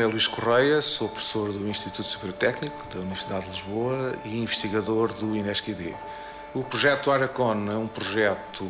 [0.00, 5.12] é Luís Correia, sou professor do Instituto Superior Técnico da Universidade de Lisboa e investigador
[5.12, 5.94] do INESQD.
[6.52, 8.66] O projeto Aracon é um projeto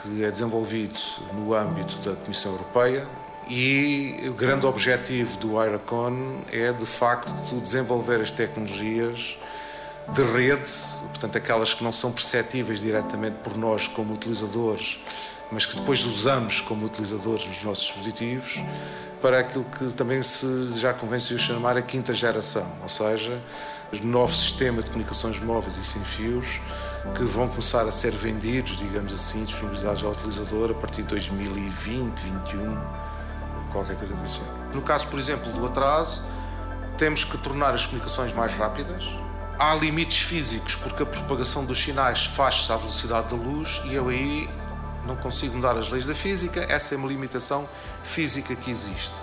[0.00, 0.98] que é desenvolvido
[1.32, 3.06] no âmbito da Comissão Europeia
[3.48, 9.36] e o grande objetivo do Iracon é, de facto, desenvolver as tecnologias
[10.08, 10.70] de rede,
[11.08, 15.00] portanto, aquelas que não são perceptíveis diretamente por nós como utilizadores,
[15.50, 18.62] mas que depois usamos como utilizadores nos nossos dispositivos,
[19.20, 23.40] para aquilo que também se já convenceu chamar a quinta geração, ou seja,
[23.92, 26.60] o novo sistema de comunicações móveis e sem fios
[27.14, 32.12] que vão começar a ser vendidos, digamos assim, disponibilizados ao utilizador a partir de 2020,
[32.12, 33.12] 2021,
[33.70, 34.74] qualquer coisa desse género.
[34.74, 36.24] No caso, por exemplo, do atraso,
[36.96, 39.04] temos que tornar as comunicações mais rápidas.
[39.64, 44.08] Há limites físicos, porque a propagação dos sinais faz-se à velocidade da luz e eu
[44.08, 44.50] aí
[45.06, 47.68] não consigo mudar as leis da física, essa é uma limitação
[48.02, 49.14] física que existe.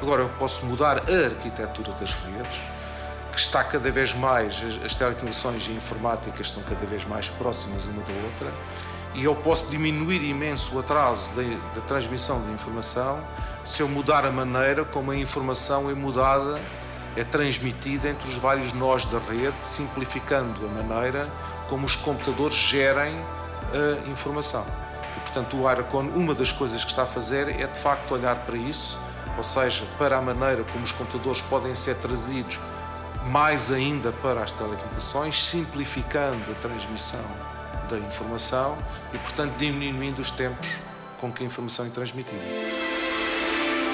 [0.00, 2.60] Agora, eu posso mudar a arquitetura das redes,
[3.32, 7.86] que está cada vez mais, as telecomunicações e a informática estão cada vez mais próximas
[7.86, 8.52] uma da outra,
[9.14, 11.32] e eu posso diminuir imenso o atraso
[11.74, 13.20] da transmissão de informação
[13.64, 16.60] se eu mudar a maneira como a informação é mudada,
[17.18, 21.28] é transmitida entre os vários nós da rede, simplificando a maneira
[21.68, 23.12] como os computadores gerem
[23.72, 24.64] a informação.
[25.16, 28.36] E, portanto, o Iracon, uma das coisas que está a fazer é de facto olhar
[28.46, 28.98] para isso,
[29.36, 32.60] ou seja, para a maneira como os computadores podem ser trazidos
[33.26, 37.24] mais ainda para as telecomunicações, simplificando a transmissão
[37.90, 38.78] da informação
[39.12, 40.68] e, portanto, diminuindo os tempos
[41.20, 42.77] com que a informação é transmitida.